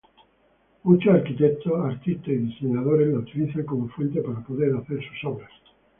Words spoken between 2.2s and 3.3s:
y diseñadores la